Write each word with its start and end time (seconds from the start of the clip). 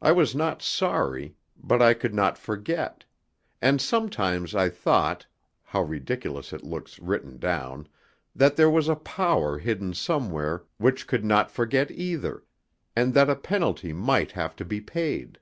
I 0.00 0.12
was 0.12 0.34
not 0.34 0.62
sorry, 0.62 1.36
but 1.62 1.86
t 1.86 1.94
could 2.00 2.14
not 2.14 2.38
forget; 2.38 3.04
and 3.60 3.78
sometimes 3.78 4.54
I 4.54 4.70
thought 4.70 5.26
how 5.62 5.82
ridiculous 5.82 6.54
it 6.54 6.64
looks 6.64 6.98
written 6.98 7.36
down! 7.38 7.86
that 8.34 8.56
there 8.56 8.70
was 8.70 8.88
a 8.88 8.96
power 8.96 9.58
hidden 9.58 9.92
somewhere 9.92 10.64
which 10.78 11.06
could 11.06 11.26
not 11.26 11.50
forget 11.50 11.90
either, 11.90 12.42
and 12.96 13.12
that 13.12 13.28
a 13.28 13.36
penalty 13.36 13.92
might 13.92 14.32
have 14.32 14.56
to 14.56 14.64
be 14.64 14.80
paid. 14.80 15.38